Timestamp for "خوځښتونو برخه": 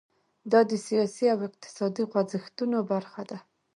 2.11-3.21